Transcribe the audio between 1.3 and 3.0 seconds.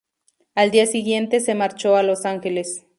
se marchó a Los Ángeles.